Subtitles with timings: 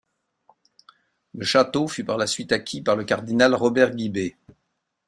[1.35, 4.35] Le château fut par la suite acquis par le cardinal Robert Guibé.